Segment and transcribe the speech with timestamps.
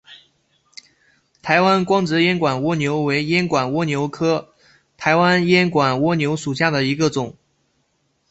[1.43, 4.51] 台湾光泽烟管蜗牛为烟管蜗牛科
[4.97, 7.35] 台湾烟管蜗牛属下的一个种。